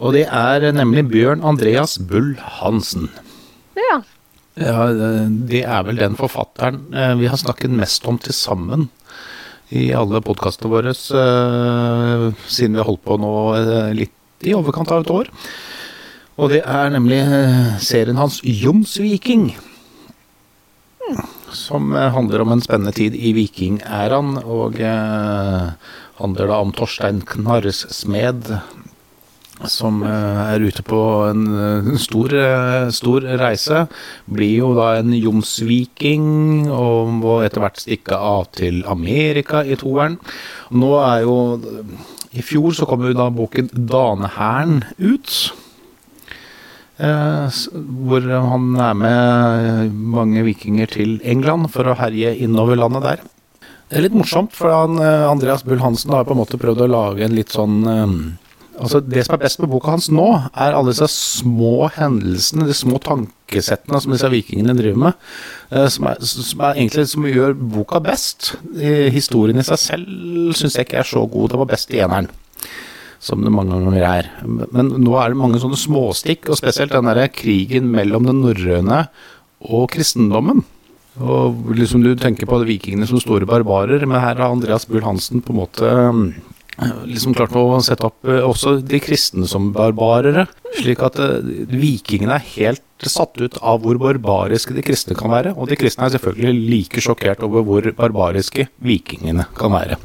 Og 0.00 0.14
det 0.16 0.22
er 0.24 0.64
nemlig 0.72 1.04
Bjørn 1.10 1.44
Andreas 1.44 1.98
Bull 2.00 2.30
Hansen. 2.60 3.10
Ja. 3.76 3.98
Ja, 4.56 4.86
det 5.52 5.60
er 5.66 5.84
vel 5.84 6.00
den 6.00 6.16
forfatteren 6.16 6.80
eh, 6.96 7.12
vi 7.20 7.28
har 7.28 7.38
snakket 7.40 7.76
mest 7.76 8.08
om 8.08 8.16
til 8.20 8.32
sammen 8.36 8.88
i 9.70 9.90
alle 9.96 10.22
podkastene 10.24 10.72
våre 10.72 10.96
eh, 10.96 12.24
siden 12.50 12.74
vi 12.74 12.80
har 12.80 12.88
holdt 12.88 13.04
på 13.04 13.20
nå 13.20 13.34
eh, 13.60 13.92
litt 14.00 14.48
i 14.48 14.56
overkant 14.56 14.90
av 14.96 15.04
et 15.04 15.12
år. 15.12 15.30
Og 16.40 16.48
det 16.54 16.62
er 16.64 16.88
nemlig 16.88 17.18
eh, 17.20 17.74
serien 17.84 18.16
hans 18.16 18.38
Jomsviking. 18.40 19.50
Som 21.52 21.92
eh, 21.92 22.08
handler 22.14 22.40
om 22.40 22.54
en 22.54 22.62
spennende 22.64 22.94
tid 22.96 23.16
i 23.18 23.34
vikingæraen, 23.36 24.38
og 24.40 24.80
eh, 24.80 25.72
handler 26.20 26.48
da 26.48 26.60
om 26.64 26.72
Torstein 26.72 27.20
Knarresmed, 27.28 28.54
som 29.68 30.00
eh, 30.06 30.40
er 30.54 30.64
ute 30.64 30.86
på 30.86 31.02
en 31.28 31.44
stor, 32.00 32.32
stor 32.96 33.28
reise. 33.42 33.84
Blir 34.24 34.56
jo 34.62 34.74
da 34.78 34.94
en 35.02 35.12
jomsviking, 35.12 36.70
og 36.72 37.16
må 37.20 37.40
etter 37.44 37.66
hvert 37.66 37.84
stikke 37.84 38.16
av 38.16 38.48
til 38.56 38.80
Amerika 38.88 39.60
i 39.60 39.76
toeren. 39.76 40.16
Nå 40.72 40.94
er 41.04 41.26
jo 41.26 41.40
I 42.30 42.44
fjor 42.46 42.72
så 42.78 42.86
kom 42.86 43.02
jo 43.02 43.12
da 43.12 43.26
boken 43.34 43.74
'Danehæren' 43.74 44.86
ut. 44.96 45.50
Eh, 47.00 47.60
hvor 48.04 48.26
han 48.28 48.74
er 48.76 48.96
med 48.98 49.94
mange 50.12 50.44
vikinger 50.44 50.90
til 50.92 51.16
England 51.24 51.70
for 51.72 51.88
å 51.88 51.96
herje 51.96 52.34
innover 52.44 52.76
landet 52.76 53.06
der. 53.06 53.22
Det 53.88 53.98
er 53.98 54.04
litt 54.04 54.18
morsomt, 54.18 54.52
for 54.54 54.70
han, 54.70 55.00
eh, 55.00 55.24
Andreas 55.30 55.64
Bull 55.64 55.80
Hansen 55.80 56.12
har 56.12 56.24
på 56.28 56.36
en 56.36 56.42
måte 56.42 56.60
prøvd 56.60 56.84
å 56.84 56.90
lage 56.90 57.24
en 57.24 57.34
litt 57.34 57.56
sånn 57.56 57.80
eh, 57.88 58.14
Altså 58.80 59.00
Det 59.04 59.26
som 59.26 59.34
er 59.34 59.42
best 59.42 59.60
med 59.60 59.68
boka 59.68 59.92
hans 59.92 60.06
nå, 60.08 60.26
er 60.56 60.72
alle 60.72 60.94
disse 60.94 61.08
små 61.12 61.90
hendelsene, 61.92 62.64
de 62.64 62.72
små 62.72 62.96
tankesettene 63.04 64.00
som 64.00 64.14
disse 64.14 64.30
vikingene 64.32 64.72
driver 64.78 65.02
med, 65.02 65.26
eh, 65.68 65.88
som 65.92 66.06
er, 66.08 66.16
som 66.24 66.62
er 66.64 66.78
egentlig 66.78 67.04
som 67.10 67.26
gjør 67.28 67.58
boka 67.74 68.00
best. 68.00 68.54
Eh, 68.78 69.10
Historien 69.12 69.60
i 69.60 69.66
seg 69.68 69.82
selv 69.82 70.54
syns 70.56 70.78
jeg 70.78 70.88
ikke 70.88 71.02
er 71.02 71.10
så 71.12 71.26
god. 71.28 71.50
Det 71.52 71.60
var 71.60 71.72
best 71.74 71.92
i 71.92 72.00
eneren 72.00 72.30
som 73.20 73.44
det 73.44 73.52
mange 73.52 73.76
ganger 73.76 74.04
er. 74.08 74.28
Men 74.72 74.94
nå 75.04 75.14
er 75.20 75.32
det 75.32 75.40
mange 75.40 75.60
sånne 75.60 75.78
småstikk, 75.78 76.48
og 76.48 76.58
spesielt 76.60 76.94
den 76.96 77.08
der 77.10 77.28
krigen 77.32 77.90
mellom 77.92 78.28
den 78.28 78.40
norrøne 78.44 79.04
og 79.60 79.90
kristendommen. 79.92 80.64
Og 81.20 81.74
liksom 81.76 82.04
du 82.04 82.14
tenker 82.16 82.48
på 82.48 82.62
vikingene 82.64 83.08
som 83.08 83.20
store 83.20 83.48
barbarer, 83.48 84.06
men 84.06 84.22
her 84.22 84.38
har 84.38 84.48
Andreas 84.48 84.86
Bull 84.88 85.04
Hansen 85.04 85.42
på 85.44 85.52
en 85.52 85.58
måte 85.58 85.90
eh, 85.90 86.94
liksom 87.10 87.34
klart 87.36 87.56
å 87.58 87.64
sette 87.84 88.06
opp 88.08 88.28
eh, 88.30 88.40
også 88.46 88.78
de 88.80 89.02
kristne 89.04 89.48
som 89.50 89.68
barbarere. 89.74 90.46
Slik 90.78 91.02
at 91.04 91.18
eh, 91.20 91.66
vikingene 91.68 92.38
er 92.38 92.46
helt 92.54 92.86
satt 93.10 93.36
ut 93.40 93.58
av 93.60 93.82
hvor 93.84 94.00
barbariske 94.00 94.76
de 94.76 94.84
kristne 94.86 95.18
kan 95.18 95.32
være. 95.32 95.52
Og 95.58 95.68
de 95.68 95.76
kristne 95.80 96.06
er 96.06 96.14
selvfølgelig 96.14 96.70
like 96.70 97.04
sjokkert 97.04 97.44
over 97.44 97.66
hvor 97.68 97.90
barbariske 97.98 98.70
vikingene 98.80 99.50
kan 99.58 99.76
være. 99.76 100.00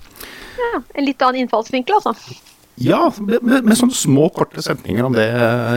Ja, 0.60 0.74
en 0.81 1.07
litt 1.07 1.24
annen 1.24 1.45
innfallsvinkel, 1.45 2.01
altså. 2.01 2.36
Ja, 2.75 3.08
med, 3.20 3.39
med, 3.39 3.63
med 3.63 3.77
sånne 3.79 3.96
små, 3.96 4.27
korte 4.36 4.60
setninger 4.63 5.05
om 5.08 5.13
det 5.15 5.25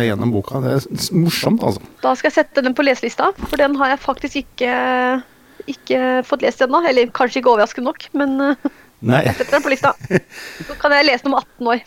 gjennom 0.03 0.33
boka. 0.35 0.59
Det 0.65 0.75
er 0.75 1.03
morsomt, 1.15 1.63
altså. 1.63 1.83
Da 2.03 2.15
skal 2.19 2.33
jeg 2.33 2.39
sette 2.41 2.65
den 2.67 2.75
på 2.75 2.87
leselista, 2.87 3.31
for 3.45 3.61
den 3.61 3.77
har 3.79 3.93
jeg 3.93 4.01
faktisk 4.03 4.41
ikke, 4.41 4.73
ikke 5.71 6.01
fått 6.27 6.43
lest 6.43 6.65
ennå. 6.65 6.81
Eller 6.91 7.13
kanskje 7.15 7.39
ikke 7.39 7.53
overraskende 7.53 7.93
nok, 7.93 8.09
men 8.19 8.35
eh, 8.43 8.69
Nei, 9.07 9.23
jeg 9.29 9.39
setter 9.39 9.59
den 9.61 9.67
på 9.69 9.71
lista. 9.71 9.93
Så 10.67 10.75
kan 10.81 10.95
jeg 10.97 11.07
lese 11.07 11.23
den 11.23 11.37
om 11.37 11.39
18 11.39 11.71
år. 11.71 11.85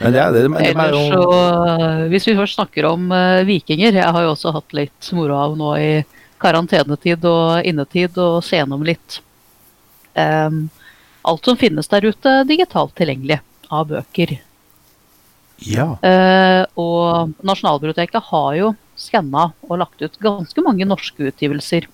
men 0.00 0.14
det 0.14 0.20
er, 0.22 0.32
det, 0.32 0.44
det 0.54 0.70
er 0.72 0.96
jo 0.96 1.02
så, 1.12 1.26
eh, 1.74 2.06
hvis 2.12 2.28
vi 2.30 2.36
først 2.38 2.56
snakker 2.58 2.88
om 2.88 3.06
uh, 3.08 3.44
vikinger 3.48 3.96
Jeg 3.96 4.12
har 4.12 4.24
jo 4.26 4.34
også 4.34 4.52
hatt 4.52 4.74
litt 4.76 5.08
moro 5.16 5.38
av 5.40 5.54
nå 5.56 5.70
i 5.80 5.90
karantenetid 6.42 7.24
og 7.24 7.68
innetid 7.68 8.16
å 8.20 8.42
se 8.44 8.58
gjennom 8.58 8.84
litt 8.84 9.20
um, 10.12 10.66
alt 11.24 11.48
som 11.48 11.56
finnes 11.56 11.88
der 11.88 12.04
ute 12.12 12.34
digitalt 12.48 12.92
tilgjengelig 12.98 13.40
av 13.72 13.88
bøker. 13.90 14.36
Ja. 15.64 15.94
Eh, 16.04 16.62
og 16.76 17.32
Nasjonalbiblioteket 17.46 18.28
har 18.30 18.50
jo 18.58 18.72
skanna 18.96 19.50
og 19.66 19.80
lagt 19.80 20.02
ut 20.02 20.18
ganske 20.22 20.64
mange 20.64 20.88
norske 20.88 21.30
utgivelser 21.30 21.88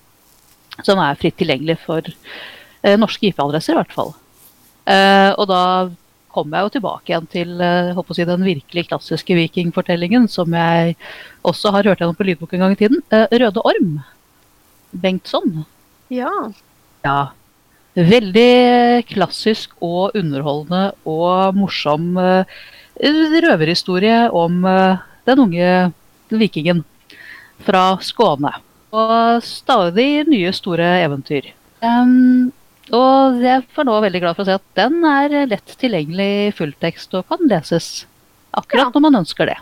som 0.83 1.01
er 1.03 1.19
fritt 1.21 1.37
tilgjengelig 1.41 1.79
for 1.85 2.07
eh, 2.07 2.97
norske 2.99 3.29
IP-adresser, 3.29 3.75
i 3.75 3.81
hvert 3.83 3.95
fall. 3.95 4.15
Eh, 4.89 5.31
og 5.37 5.47
da 5.51 5.63
kommer 6.33 6.59
jeg 6.59 6.67
jo 6.67 6.73
tilbake 6.79 7.13
igjen 7.13 7.29
til 7.31 7.61
eh, 7.63 7.93
håper 7.97 8.15
å 8.15 8.17
si, 8.17 8.27
den 8.29 8.47
virkelig 8.47 8.87
klassiske 8.89 9.37
vikingfortellingen, 9.37 10.27
som 10.33 10.57
jeg 10.57 10.97
også 11.47 11.75
har 11.75 11.91
hørt 11.91 12.03
gjennom 12.03 12.19
på 12.19 12.27
lydbok 12.27 12.57
en 12.57 12.67
gang 12.67 12.75
i 12.75 12.81
tiden. 12.81 13.05
Eh, 13.13 13.29
Røde 13.43 13.63
Orm. 13.69 14.01
Bengtsson. 14.93 15.63
Ja. 16.13 16.33
Ja. 17.05 17.33
Veldig 17.93 19.05
klassisk 19.11 19.75
og 19.85 20.15
underholdende 20.17 20.95
og 21.05 21.59
morsom 21.59 22.15
eh, 22.17 22.49
røverhistorie 23.03 24.31
om 24.33 24.63
eh, 24.65 25.03
den 25.29 25.43
unge 25.45 25.73
vikingen 26.33 26.81
fra 27.67 27.99
Skåne. 28.01 28.55
Og 28.93 29.45
stadig 29.45 30.25
nye 30.29 30.53
store 30.57 30.89
eventyr. 31.05 31.51
Um, 31.85 32.51
og 32.93 33.41
jeg 33.43 33.61
er 33.63 33.87
nå 33.89 33.95
veldig 34.05 34.21
glad 34.25 34.37
for 34.37 34.45
å 34.45 34.49
se 34.49 34.57
at 34.59 34.67
den 34.79 35.05
er 35.09 35.37
lett 35.51 35.77
tilgjengelig 35.81 36.31
i 36.49 36.53
fulltekst 36.57 37.15
og 37.19 37.29
kan 37.31 37.45
leses 37.49 38.07
akkurat 38.53 38.89
Ja. 38.89 38.93
når 38.95 39.05
man 39.07 39.21
ønsker 39.23 39.49
det. 39.49 39.57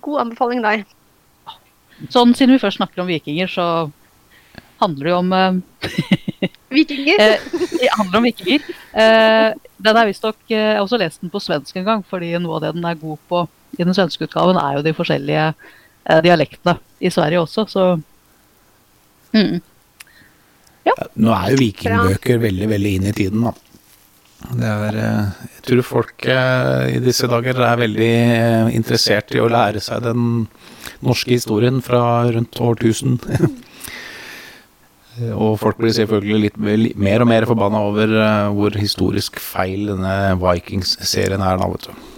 God 0.00 0.20
anbefaling 0.24 0.64
der. 0.64 0.84
Sånn 2.10 2.34
siden 2.34 2.56
vi 2.56 2.60
først 2.60 2.80
snakker 2.80 3.04
om 3.04 3.08
vikinger, 3.08 3.48
så 3.48 3.90
handler 4.82 5.04
det 5.04 5.12
jo 5.12 5.18
om 5.20 5.32
eh, 5.32 5.60
Vikinger. 6.74 7.20
Eh, 7.22 7.52
det 7.72 7.90
handler 7.92 8.20
om 8.20 8.26
vikinger. 8.28 8.64
Eh, 8.92 9.50
den 9.84 10.00
er 10.00 10.08
visstnok 10.08 10.38
eh, 10.48 10.56
Jeg 10.56 10.78
har 10.78 10.82
også 10.84 11.00
lest 11.00 11.22
den 11.22 11.32
på 11.32 11.42
svensk 11.42 11.76
en 11.80 11.86
gang, 11.86 12.02
fordi 12.08 12.32
noe 12.42 12.58
av 12.58 12.64
det 12.64 12.74
den 12.76 12.88
er 12.88 12.98
god 13.00 13.20
på 13.30 13.44
i 13.78 13.82
den 13.82 13.94
svenske 13.96 14.26
utgaven, 14.26 14.58
er 14.60 14.78
jo 14.78 14.84
de 14.86 14.94
forskjellige 14.94 15.46
eh, 15.50 16.20
dialektene 16.24 16.76
i 17.02 17.10
Sverige 17.10 17.42
også, 17.42 17.66
så 17.70 17.86
mm. 19.34 19.62
Nå 21.24 21.30
er 21.32 21.54
jo 21.54 21.58
vikingbøker 21.58 22.38
veldig, 22.42 22.66
veldig 22.70 22.90
inn 22.98 23.06
i 23.08 23.14
tiden, 23.16 23.46
da. 23.48 23.54
Det 24.44 24.68
er, 24.68 24.96
eh, 25.00 25.44
jeg 25.56 25.62
tror 25.64 25.86
folk 25.88 26.26
eh, 26.28 26.96
i 26.98 27.00
disse 27.00 27.28
dager 27.30 27.56
er 27.64 27.80
veldig 27.80 28.10
eh, 28.12 28.74
interessert 28.76 29.32
i 29.32 29.40
å 29.40 29.48
lære 29.48 29.80
seg 29.80 30.04
den 30.04 30.44
norske 31.04 31.32
historien 31.32 31.80
fra 31.84 32.02
rundt 32.28 32.60
årtusen. 32.60 33.16
Og 35.34 35.58
folk 35.60 35.78
blir 35.78 35.94
selvfølgelig 35.94 36.40
litt 36.48 36.96
mer 36.98 37.22
og 37.22 37.30
mer 37.30 37.46
forbanna 37.46 37.84
over 37.86 38.16
eh, 38.18 38.48
hvor 38.56 38.74
historisk 38.78 39.38
feil 39.42 39.86
denne 39.92 40.34
Vikings-serien 40.42 41.44
er 41.44 41.60
nå, 41.60 41.70
vet 41.76 41.88
du. 41.90 42.10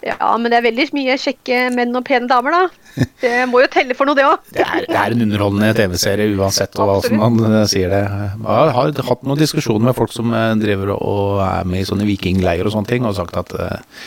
Ja, 0.00 0.30
men 0.40 0.48
det 0.48 0.56
er 0.56 0.64
veldig 0.64 0.86
mye 0.96 1.16
kjekke 1.20 1.58
menn 1.74 1.92
og 1.98 2.06
pene 2.08 2.28
damer, 2.30 2.54
da. 2.56 2.62
Det 3.22 3.32
må 3.50 3.60
jo 3.62 3.68
telle 3.70 3.94
for 3.96 4.08
noe, 4.08 4.16
det 4.16 4.24
òg. 4.26 4.40
Det 4.48 4.64
det 4.88 4.96
er 4.96 5.14
en 5.14 5.24
underholdende 5.26 5.74
TV-serie 5.76 6.32
uansett 6.40 6.74
hva 6.80 6.96
som 7.04 7.20
man 7.20 7.36
eh, 7.50 7.66
sier 7.70 7.92
det. 7.92 8.00
Jeg 8.08 8.74
har 8.78 9.04
hatt 9.10 9.28
noen 9.28 9.40
diskusjoner 9.40 9.90
med 9.90 9.98
folk 9.98 10.14
som 10.14 10.32
eh, 10.34 10.56
driver 10.60 10.94
og 10.96 11.44
er 11.44 11.68
med 11.68 11.84
i 11.84 11.88
sånne 11.88 12.08
vikingleirer 12.08 12.66
og 12.66 12.74
sånne 12.74 12.90
ting, 12.90 13.06
og 13.06 13.16
sagt 13.18 13.36
at 13.38 13.54
eh, 13.54 14.00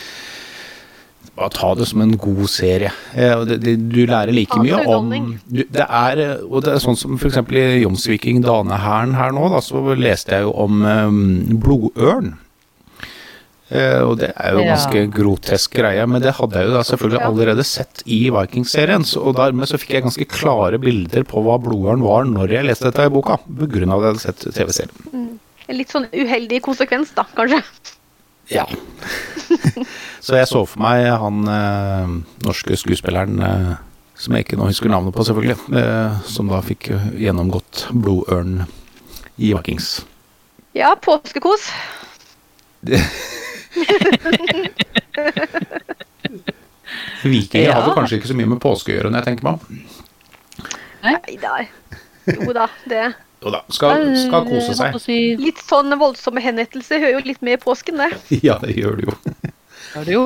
bare 1.34 1.50
ta 1.54 1.72
det 1.74 1.88
som 1.90 2.02
en 2.04 2.14
god 2.20 2.46
serie. 2.50 2.92
Eh, 3.14 3.42
du 3.44 4.00
lærer 4.06 4.32
like 4.34 4.58
mye 4.62 4.84
om 4.86 5.10
det 5.50 5.86
er, 5.88 6.22
Og 6.46 6.62
det 6.62 6.74
er 6.74 6.82
sånn 6.82 6.98
som 6.98 7.18
f.eks. 7.18 7.40
i 7.50 7.82
Jomsviking 7.82 8.42
Danehæren 8.44 9.16
her 9.18 9.34
nå, 9.34 9.48
da, 9.52 9.62
så 9.64 9.82
leste 9.98 10.38
jeg 10.38 10.46
jo 10.46 10.54
om 10.64 10.84
eh, 10.86 11.54
blodørn. 11.64 12.34
Eh, 13.74 14.00
og 14.04 14.18
det 14.20 14.28
er 14.36 14.54
jo 14.54 14.60
en 14.62 14.70
ganske 14.74 15.04
grotesk 15.14 15.74
greie, 15.80 16.04
men 16.06 16.22
det 16.22 16.36
hadde 16.36 16.60
jeg 16.60 16.68
jo 16.68 16.76
da 16.76 16.82
selvfølgelig 16.86 17.22
allerede 17.26 17.64
sett 17.66 18.04
i 18.04 18.20
Vikings-serien. 18.34 19.06
Og 19.18 19.34
dermed 19.40 19.70
så 19.70 19.80
fikk 19.80 19.96
jeg 19.96 20.06
ganske 20.06 20.28
klare 20.30 20.78
bilder 20.82 21.26
på 21.26 21.42
hva 21.42 21.56
blodørn 21.62 22.04
var 22.04 22.28
når 22.28 22.58
jeg 22.58 22.68
leste 22.68 22.90
dette 22.90 23.08
i 23.08 23.14
boka, 23.14 23.40
på 23.42 23.70
grunn 23.72 23.94
av 23.94 24.04
at 24.04 24.06
jeg 24.06 24.14
hadde 24.14 24.24
sett 24.26 24.58
TV-serien. 24.60 25.24
En 25.64 25.78
litt 25.80 25.90
sånn 25.90 26.06
uheldig 26.12 26.60
konsekvens, 26.66 27.14
da, 27.16 27.24
kanskje. 27.34 27.62
Ja. 28.52 28.66
så 30.24 30.36
jeg 30.36 30.48
så 30.50 30.64
for 30.68 30.82
meg 30.84 31.06
han 31.20 31.48
eh, 31.48 32.08
norske 32.44 32.76
skuespilleren 32.80 33.40
eh, 33.44 33.74
som 34.14 34.34
jeg 34.36 34.44
ikke 34.46 34.58
nå 34.60 34.68
husker 34.70 34.88
navnet 34.92 35.14
på, 35.16 35.24
selvfølgelig, 35.26 35.58
eh, 35.80 36.12
som 36.30 36.48
da 36.52 36.60
fikk 36.64 36.90
eh, 36.94 37.06
gjennomgått 37.26 37.86
blodørn 37.92 38.52
i 39.36 39.52
Vikings. 39.56 40.04
Ja, 40.76 40.94
påskekos. 41.02 41.70
Vikinger 47.24 47.68
Ja. 47.68 47.74
hadde 47.80 47.94
kanskje 47.96 48.16
ikke 48.20 48.28
så 48.30 48.36
mye 48.38 48.50
med 48.52 48.60
påske 48.62 48.92
å 48.92 48.96
gjøre, 48.98 49.10
når 49.10 49.18
jeg 49.22 49.26
tenker 49.30 49.44
meg 49.48 49.54
om. 49.54 49.60
Nei 51.04 51.36
da. 51.40 51.54
Jo 52.28 52.52
da, 52.56 52.66
det 52.88 53.04
Jo 53.44 53.50
da, 53.52 53.60
skal, 53.68 54.06
skal 54.16 54.46
kose 54.48 54.72
seg. 54.78 54.94
Si, 55.02 55.18
Litt 55.36 55.60
sånn 55.60 55.92
voldsomme 56.00 56.40
henrettelser 56.40 57.02
hører 57.02 57.18
jo 57.18 57.26
litt 57.28 57.42
med 57.44 57.58
i 57.58 57.60
påsken, 57.60 58.00
det. 58.00 58.12
Ja, 58.46 58.56
det 58.62 58.72
gjør 58.78 58.96
det 58.96 59.04
jo. 59.10 59.16
det 60.06 60.14
jo. 60.16 60.22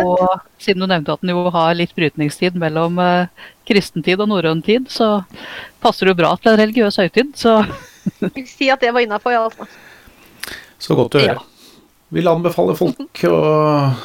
Og 0.00 0.22
siden 0.62 0.80
du 0.80 0.88
nevnte 0.88 1.12
at 1.12 1.20
den 1.20 1.34
jo 1.34 1.44
har 1.52 1.74
litt 1.76 1.92
brytningstid 1.96 2.56
mellom 2.60 2.96
uh, 3.02 3.50
kristentid 3.68 4.22
og 4.24 4.30
norrøn 4.32 4.62
tid, 4.64 4.88
så 4.88 5.26
passer 5.84 6.08
det 6.08 6.14
jo 6.14 6.20
bra 6.22 6.30
til 6.40 6.54
en 6.54 6.62
religiøs 6.62 6.96
høytid. 7.02 7.34
Så 7.36 7.58
Vil 8.32 8.48
si 8.48 8.70
at 8.72 8.80
det 8.80 8.94
var 8.96 9.04
innafor, 9.04 9.36
iallfall. 9.36 9.68
Så 10.80 10.96
godt 10.96 11.18
å 11.18 11.26
høre. 11.26 11.44
Vil 12.14 12.28
anbefale 12.30 12.76
folk 12.78 13.24
å 13.26 13.36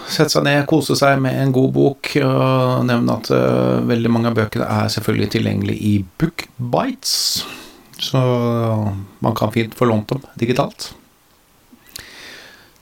sette 0.09 0.33
seg 0.33 0.43
ned, 0.47 0.63
kose 0.67 0.95
seg 0.99 1.19
med 1.21 1.35
en 1.39 1.55
god 1.55 1.71
bok. 1.75 2.11
Og 2.25 2.83
nevne 2.91 3.15
at 3.15 3.31
uh, 3.31 3.79
veldig 3.87 4.11
mange 4.11 4.33
av 4.33 4.37
bøkene 4.39 4.67
er 4.67 4.91
selvfølgelig 4.91 5.31
tilgjengelig 5.37 5.79
i 5.79 5.95
Bookbites. 6.19 7.15
Så 7.99 8.19
man 9.19 9.35
kan 9.35 9.51
fint 9.51 9.75
få 9.75 9.85
lånt 9.85 10.07
dem 10.09 10.21
digitalt. 10.39 10.93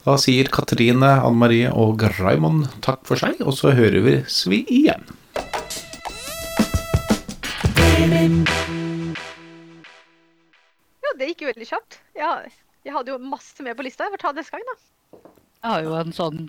Da 0.06 0.14
sier 0.22 0.48
Katrine, 0.54 1.10
Anne 1.20 1.36
Marie 1.36 1.72
og 1.74 2.06
Raymond 2.22 2.70
takk 2.86 3.02
for 3.10 3.20
seg, 3.20 3.42
og 3.44 3.58
så 3.58 3.74
hører 3.76 4.06
vi 4.06 4.14
vi 4.48 4.62
igjen. 4.72 5.04
Ja, 11.04 11.12
det 11.20 11.34
gikk 11.34 11.44
jo 11.44 11.50
veldig 11.50 11.68
kjapt. 11.68 12.00
Ja, 12.16 12.32
jeg 12.88 12.96
hadde 12.96 13.12
jo 13.12 13.20
masse 13.20 13.66
mer 13.66 13.76
på 13.76 13.84
lista. 13.84 14.08
Jeg 14.08 14.16
får 14.16 14.24
ta 14.24 14.32
det 14.32 14.46
neste 14.46 14.56
gang, 14.56 14.70
da. 14.70 14.78
jeg 15.66 15.74
har 15.74 15.84
jo 15.84 15.98
en 15.98 16.16
sånn 16.16 16.40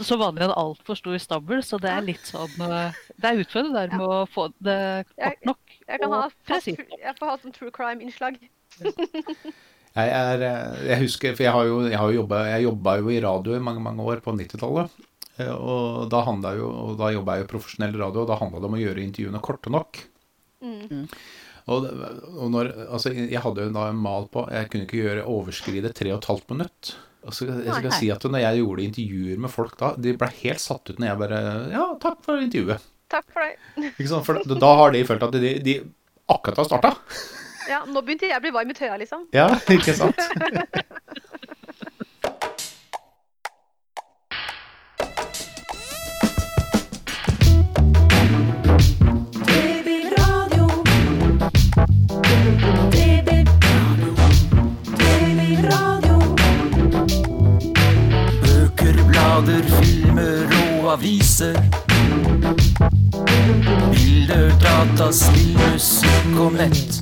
så 0.00 0.16
vanlig 0.16 0.46
en 0.46 0.54
altfor 0.56 0.96
stor 0.96 1.18
stabel, 1.20 1.60
så 1.66 1.78
det 1.82 1.90
er 1.92 2.06
litt 2.06 2.24
sånn 2.24 2.64
eh, 2.64 2.96
Det 3.20 3.28
er 3.28 3.42
utfordrende 3.42 3.82
der 3.82 3.92
med 3.98 4.06
å 4.06 4.22
få 4.30 4.46
det 4.64 4.78
kort 5.18 5.44
nok 5.50 5.74
Jeg 5.84 6.00
kan 6.00 6.14
ha 6.14 6.22
fast, 6.30 6.38
presist. 6.48 6.96
jeg 6.96 7.14
får 7.18 7.28
ha 7.28 7.36
sånn 7.42 7.54
true 7.56 7.74
crime-innslag. 7.74 8.40
Jeg, 9.92 10.08
er, 10.08 10.40
eh, 10.40 10.76
jeg 10.88 11.02
husker, 11.02 11.34
for 11.36 11.44
jeg 11.44 11.52
har 11.52 11.66
jo, 11.68 11.74
jeg 11.84 11.98
har 12.00 12.08
jo 12.08 12.22
jobba, 12.22 12.38
jeg 12.48 12.64
jobba 12.64 12.94
jo 12.96 13.10
i 13.12 13.18
radio 13.20 13.56
i 13.58 13.60
mange 13.60 13.82
mange 13.84 14.06
år 14.08 14.22
på 14.24 14.32
90-tallet. 14.32 14.94
eh, 15.36 15.50
Og 15.52 16.08
da, 16.08 16.22
jo, 16.56 16.70
og 16.72 16.94
da 16.96 17.10
jobba 17.12 17.34
jeg 17.36 17.44
jo 17.44 17.50
profesjonell 17.50 17.98
radio, 18.00 18.22
og 18.22 18.30
da 18.30 18.38
handla 18.40 18.62
det 18.62 18.70
om 18.70 18.78
å 18.78 18.80
gjøre 18.80 19.04
intervjuene 19.04 19.42
korte 19.44 19.68
nok. 19.74 20.00
Mm. 20.64 21.04
Og, 21.68 21.86
og 22.32 22.48
når, 22.54 22.72
altså, 22.88 23.12
jeg 23.12 23.42
hadde 23.44 23.68
jo 23.68 23.74
da 23.74 23.88
en 23.90 23.98
mal 24.00 24.24
på 24.32 24.46
Jeg 24.50 24.70
kunne 24.70 24.86
ikke 24.86 25.02
gjøre 25.02 25.28
overskride 25.28 25.92
3,5 25.92 26.40
minutt. 26.54 26.94
Altså, 27.22 27.46
jeg 27.46 27.70
skal 27.70 27.90
Nei. 27.90 27.98
si 28.00 28.08
at 28.10 28.24
når 28.26 28.42
jeg 28.42 28.62
gjorde 28.62 28.86
intervjuer 28.88 29.42
med 29.44 29.52
folk 29.52 29.76
da, 29.78 29.92
de 29.94 30.14
ble 30.18 30.28
helt 30.40 30.62
satt 30.62 30.90
ut 30.90 30.98
når 30.98 31.08
jeg 31.10 31.20
bare 31.20 31.42
Ja, 31.70 31.84
takk 32.02 32.18
for 32.26 32.42
intervjuet. 32.42 32.88
Takk 33.12 33.28
for 33.30 33.44
det. 33.44 33.54
Ikke 34.00 34.08
sant? 34.10 34.26
For 34.26 34.40
da, 34.42 34.58
da 34.64 34.72
har 34.80 34.94
de 34.94 35.04
følt 35.06 35.26
at 35.28 35.38
de, 35.38 35.52
de 35.62 35.76
akkurat 36.32 36.62
har 36.62 36.68
starta. 36.70 36.94
Ja, 37.70 37.82
nå 37.86 38.02
begynte 38.02 38.26
jeg 38.26 38.36
å 38.36 38.42
bli 38.42 38.50
varm 38.54 38.72
i 38.72 38.74
tøya, 38.74 38.96
liksom. 38.98 39.28
Ja, 39.34 39.46
ikke 39.70 39.94
sant? 39.94 40.18
aviser. 60.92 61.56
Bilder, 63.90 64.52
data, 64.60 65.12
spill, 65.12 65.56
musikk 65.56 66.36
og 66.36 66.52
nett. 66.52 67.00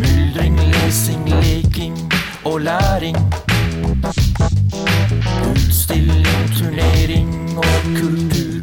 Myldring, 0.00 0.58
lesing, 0.72 1.24
leking 1.28 1.96
og 2.44 2.60
læring. 2.60 3.16
Utstilling, 5.50 6.44
turnering 6.58 7.58
og 7.58 7.64
kultur. 7.96 8.60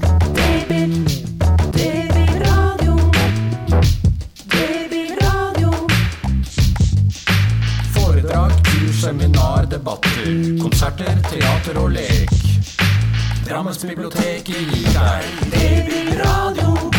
Foredrag, 7.94 8.52
kurs, 8.64 8.96
seminar, 9.02 9.66
debatter. 9.72 10.58
Konserter, 10.62 11.22
teater 11.32 11.82
og 11.82 11.92
lek. 11.92 12.35
Drammensbiblioteket 13.46 14.50
i 14.50 14.84
deg 14.84 15.24
Det 15.52 15.84
blir 15.86 16.06
Babyradio. 16.06 16.95